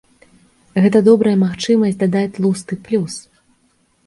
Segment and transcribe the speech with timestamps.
[0.85, 3.13] Гэта добрая магчымасць дадаць тлусты плюс.